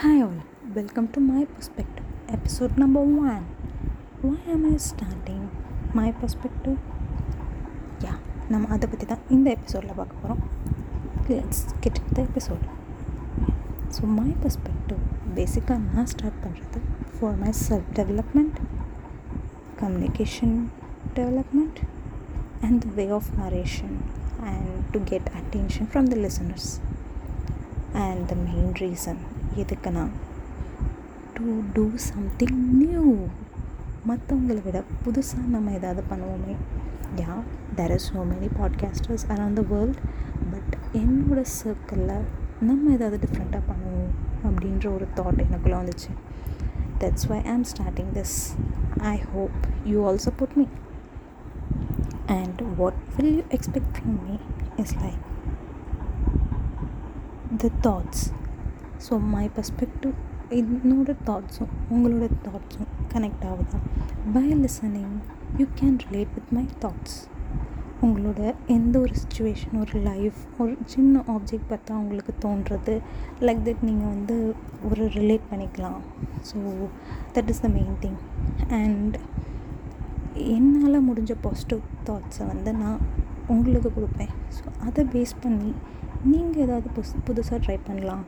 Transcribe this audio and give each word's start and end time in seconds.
Hi 0.00 0.22
all, 0.22 0.36
welcome 0.74 1.08
to 1.08 1.20
my 1.22 1.44
perspective, 1.46 2.04
episode 2.28 2.78
number 2.78 3.00
one. 3.00 3.44
Why 4.22 4.38
am 4.46 4.62
I 4.64 4.76
starting 4.84 5.42
my 5.94 6.08
perspective? 6.20 6.78
யா 8.04 8.12
நம்ம 8.52 8.68
அதை 8.74 8.86
பற்றி 8.92 9.06
தான் 9.06 9.24
இந்த 9.28 9.48
எபிசோடில் 9.56 9.96
பார்க்க 9.98 10.20
போகிறோம் 10.22 10.42
let's 11.30 11.62
get 11.84 12.00
the 12.12 12.18
episode 12.22 12.64
so 13.96 14.02
my 14.16 14.28
perspective 14.44 15.02
பேசிக்காக 15.36 15.80
நான் 15.88 16.10
ஸ்டார்ட் 16.14 16.40
பண்ணுறது 16.44 16.80
for 17.14 17.36
my 17.42 17.52
self 17.66 17.90
development 17.98 18.60
communication 19.82 20.56
development 21.18 21.80
and 22.68 22.80
the 22.86 22.94
way 23.00 23.06
of 23.18 23.30
narration 23.42 23.96
and 24.52 24.72
to 24.94 25.02
get 25.12 25.30
attention 25.40 25.90
from 25.92 26.10
the 26.14 26.18
listeners 26.26 26.70
and 27.92 28.28
the 28.28 28.34
main 28.34 28.72
reason 28.72 29.20
எதுக்குன்னா 29.56 30.08
டு 31.34 31.62
டூ 31.72 31.90
சம்திங் 31.94 32.76
நியூ 32.76 33.16
மற்றவங்களை 34.08 34.62
விட 34.64 34.82
புதுசாக 35.04 35.46
நம்ம 35.48 35.70
ஏதாவது 35.70 36.02
பண்ணுவோமே. 36.10 36.54
Yeah 37.16 37.34
there 37.76 37.90
is 37.90 38.12
so 38.12 38.16
many 38.16 38.48
podcasters 38.60 39.26
around 39.28 39.52
the 39.52 39.62
world 39.62 39.98
but 40.50 40.76
என்னோட 40.92 41.44
சர்க்கிளில் 41.64 42.20
நம்ம 42.60 42.90
ஏதாவது 42.90 43.26
டிஃப்ரெண்ட்டாக 43.26 43.62
பண்ணுவோம் 43.70 44.10
அப்படின்ற 44.44 44.94
ஒரு 44.94 45.06
தாட் 45.16 45.44
எனக்குள்ளே 45.44 45.78
வந்துச்சு. 45.82 46.10
That's 47.00 47.26
why 47.28 47.42
I 47.44 47.50
am 47.50 47.64
starting 47.64 48.12
this 48.14 48.36
I 49.00 49.18
hope 49.34 49.50
you 49.84 50.06
all 50.06 50.18
support 50.24 50.54
me 50.54 50.64
and 52.26 52.62
what 52.76 52.94
will 53.16 53.34
you 53.34 53.42
expect 53.42 53.92
from 53.96 54.28
me 54.28 54.36
is 54.76 54.94
like 54.96 55.22
the 57.58 57.68
thoughts 57.80 58.24
so 59.04 59.14
my 59.32 59.50
perspective 59.54 60.12
என்னோட 60.58 61.10
தாட்ஸும் 61.28 61.72
உங்களோட 61.94 62.26
தாட்ஸும் 62.46 62.90
கனெக்ட் 63.12 63.44
ஆகுதா? 63.50 63.78
By 64.34 64.44
listening 64.60 65.16
you 65.60 65.66
can 65.80 65.98
relate 66.04 66.32
with 66.36 66.52
my 66.56 66.64
thoughts 66.84 67.16
உங்களோட 68.06 68.40
எந்த 68.74 68.94
ஒரு 68.98 69.14
situation 69.22 69.74
ஒரு 69.80 69.98
life 70.00 70.38
ஒரு 70.62 70.76
சின்ன 70.84 71.22
ஆப்ஜெக்ட் 71.34 71.68
பார்த்தா 71.72 71.98
உங்களுக்கு 72.02 72.32
தோன்றது. 72.44 72.94
லைக் 73.46 73.64
தட் 73.66 73.82
நீங்கள் 73.88 74.12
வந்து 74.14 74.36
ஒரு 74.90 75.04
ரிலேட் 75.18 75.46
பண்ணிக்கலாம். 75.52 76.00
So 76.50 76.58
that 77.36 77.50
is 77.54 77.60
the 77.60 77.68
main 77.68 77.96
thing 78.04 78.20
and 78.80 79.16
என்னால் 80.56 81.06
முடிஞ்ச 81.08 81.34
பாசிட்டிவ் 81.40 81.82
தாட்ஸை 82.08 82.46
வந்து 82.46 82.72
நான் 82.72 83.00
உங்களுக்கு 83.46 83.92
கொடுப்பேன். 83.98 84.34
ஸோ 84.58 84.64
அதை 84.86 85.04
பேஸ் 85.14 85.34
பண்ணி 85.40 85.72
நீங்கள் 86.24 86.62
ஏதாவது 86.62 86.88
புதுசு 86.96 87.18
புதுசாக 87.26 87.58
ட்ரை 87.64 87.78
பண்ணலாம் 87.86 88.24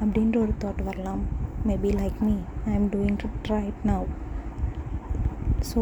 அப்படின்ற 0.00 0.36
ஒரு 0.40 0.52
தாட் 0.64 0.82
வரலாம். 0.84 1.22
Maybe 1.66 1.90
like 2.00 2.18
me 2.20 2.34
I 2.66 2.72
am 2.74 2.88
doing 2.88 3.18
it 3.26 3.48
right 3.48 3.80
now 3.84 4.06
so 5.70 5.80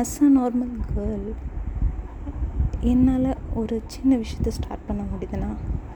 as 0.00 0.14
a 0.22 0.28
normal 0.28 0.72
girl 0.94 1.26
என்னால் 2.80 3.36
ஒரு 3.54 3.80
சின்ன 3.86 4.16
விஷயத்த 4.16 4.48
ஸ்டார்ட் 4.48 4.86
பண்ண 4.86 5.02
முடியுதுன்னா 5.02 5.50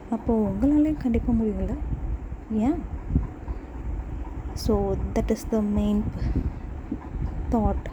அப்போது 0.09 0.45
உங்களாலேயும் 0.49 1.03
கண்டிப்பாக 1.03 1.37
முடியல 1.39 1.75
ஏன் 2.51 2.79
so 4.67 4.97
that 5.13 5.31
is 5.31 5.49
the 5.49 5.61
main 5.61 6.03
thought 7.49 7.87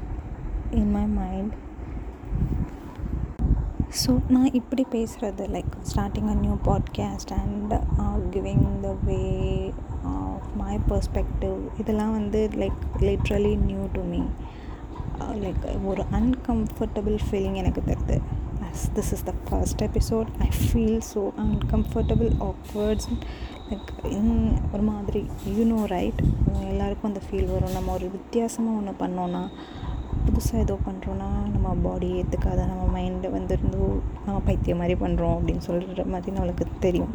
in 0.70 0.90
my 0.90 1.06
mind 1.06 1.54
so 4.02 4.12
நான் 4.28 4.52
இப்படி 4.52 4.86
பேசுகிறது 4.90 5.44
like 5.54 5.72
starting 5.94 6.28
a 6.28 6.34
new 6.34 6.54
podcast 6.64 7.32
and 7.36 7.72
giving 8.34 8.80
the 8.80 8.94
way 9.04 9.18
of 10.02 10.46
my 10.56 10.78
perspective 10.88 11.58
இதெல்லாம் 11.78 12.12
வந்து 12.12 12.50
like 12.54 12.80
literally 12.98 13.56
new 13.56 13.86
to 13.92 14.02
me 14.02 14.20
like 15.18 15.84
ஒரு 15.84 16.04
அன்கம்ஃபர்டபுள் 16.12 17.18
ஃபீலிங் 17.30 17.54
எனக்கு 17.54 17.82
தருது. 17.86 18.16
As 18.66 18.84
this 18.94 19.12
is 19.16 19.24
the 19.24 19.34
first 19.48 19.84
episode 19.84 20.26
I 20.38 20.48
feel 20.62 21.00
so 21.14 21.22
uncomfortable 21.44 22.32
awkwards 22.48 23.08
like 23.70 23.92
in 24.10 24.58
ஒரு 24.72 24.82
மாதிரி 24.82 25.26
you know 25.48 25.84
right 25.84 26.22
எல்லாருக்கும் 26.68 27.14
அந்த 27.14 27.22
feel 27.30 27.52
வரும். 27.52 27.72
நம்ம 27.72 27.92
ஒரு 27.92 28.10
வித்தியாசமாக 28.10 28.76
ஒன்று 28.76 28.94
பண்ணோன்னா 29.02 29.44
புதுசாக 30.26 30.62
ஏதோ 30.64 30.74
பண்ணுறோன்னா 30.86 31.28
நம்ம 31.54 31.74
பாடி 31.86 32.08
ஏற்றுக்காத 32.20 32.60
நம்ம 32.72 32.84
மைண்டை 32.96 33.30
வந்து 33.36 33.54
நம்ம 34.26 34.36
பைத்தியம் 34.48 34.80
மாதிரி 34.82 34.96
பண்ணுறோம் 35.04 35.36
அப்படின்னு 35.38 35.64
சொல்கிற 35.68 36.04
மாதிரி 36.14 36.36
நம்மளுக்கு 36.36 36.66
தெரியும். 36.86 37.14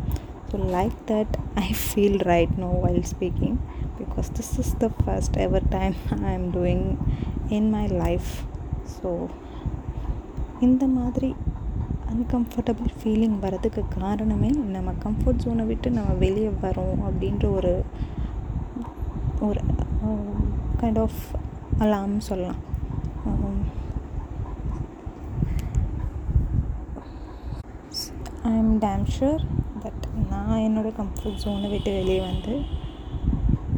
So 0.50 0.58
like 0.76 0.96
that 1.12 1.36
I 1.64 1.68
feel 1.84 2.20
right 2.32 2.56
no 2.64 2.70
while 2.86 3.04
speaking 3.14 3.58
because 4.00 4.30
this 4.38 4.54
is 4.64 4.74
the 4.84 4.90
first 5.00 5.38
ever 5.46 5.68
time 5.78 5.96
I 6.30 6.32
am 6.40 6.50
doing 6.58 6.86
in 7.58 7.70
my 7.76 7.84
life 8.04 8.32
so 8.96 9.12
இந்த 10.68 10.84
மாதிரி 10.98 11.30
அன்கம்ஃபர்டபுள் 12.14 12.92
ஃபீலிங் 13.00 13.36
வரதுக்கு 13.44 13.82
காரணமே 13.98 14.50
நம்ம 14.78 14.94
கம்ஃபர்ட் 15.04 15.44
ஜோனை 15.44 15.66
விட்டு 15.72 15.90
நம்ம 15.98 16.14
வெளியே 16.24 16.52
வரோம் 16.64 17.00
அப்படின்ற 17.10 17.46
ஒரு 17.58 17.74
ஒரு 19.48 19.62
கைண்ட் 20.82 21.00
ஆஃப் 21.06 21.22
அலாம் 21.84 22.18
சொல்லலாம். 22.30 22.60
I 28.50 28.54
am 28.58 28.76
damn 28.80 29.04
sure 29.16 29.42
that 29.80 30.06
நான் 30.30 30.60
என்னோடய 30.60 30.94
கம்ஃபர்ட் 30.98 31.42
ஜோனை 31.44 31.70
விட்டு 31.70 31.92
வெளியே 31.92 32.20
வந்து 32.20 32.54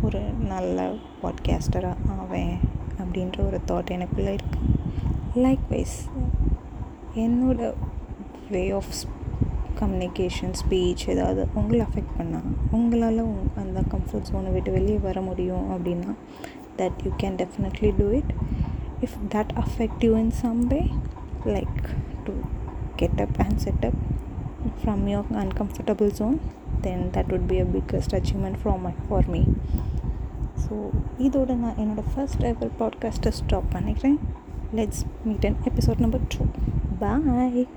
ஒரு 0.01 0.21
நல்ல 0.47 0.77
பாட்காஸ்டராக 1.21 2.17
ஆவேன் 2.19 2.53
அப்படின்ற 2.99 3.39
ஒரு 3.45 3.59
தாட் 3.65 3.93
எனக்குள்ளே 3.95 4.33
இருக்குது 4.35 4.69
லைக்வைஸ் 5.35 5.97
என்னோடய 7.15 7.69
என்னோட 7.69 7.71
வே 8.49 8.63
ஆஃப் 8.71 8.93
கம்யூனிகேஷன் 9.79 10.55
ஸ்பீச் 10.61 11.03
ஏதாவது 11.09 11.43
உங்களை 11.53 11.81
அஃபெக்ட் 11.85 12.15
பண்ணால் 12.17 12.49
உங்களால் 12.71 13.21
அந்த 13.55 13.79
கம்ஃபர்ட் 13.93 14.29
ஜோனை 14.31 14.51
விட்டு 14.51 14.71
வெளியே 14.71 14.99
வர 14.99 15.21
முடியும் 15.21 15.67
அப்படின்னா 15.71 16.13
that 16.77 17.01
you 17.03 17.13
can 17.23 17.39
definitely 17.43 17.91
do 17.97 18.07
it 18.11 18.33
if 19.01 19.17
that 19.35 19.53
affect 19.55 20.03
you 20.05 20.13
in 20.17 20.33
some 20.43 20.61
way 20.67 20.81
like 21.47 21.81
to 22.23 22.33
get 22.95 23.21
up 23.21 23.39
and 23.39 23.57
set 23.57 23.85
up 23.85 24.01
from 24.83 25.07
your 25.07 25.25
uncomfortable 25.43 26.09
zone 26.09 26.39
then 26.81 27.11
that 27.11 27.27
would 27.27 27.47
be 27.47 27.59
a 27.59 27.65
biggest 27.65 28.13
achievement 28.13 28.57
for 28.63 28.75
my 28.79 28.93
for 29.09 29.21
me 29.33 29.43
so 30.63 30.75
இதோட 31.19 31.55
நான் 31.55 31.77
என்னோடய 31.77 32.09
first 32.15 32.41
ever 32.41 32.71
பாட்காஸ்ட்டை 32.79 33.29
stop 33.29 33.69
பண்ணிக்கிறேன் 33.73 34.17
let's 34.75 35.01
meet 35.23 35.45
on 35.45 35.57
episode 35.63 35.99
number 35.99 36.27
two 36.27 36.45
bye 36.99 37.67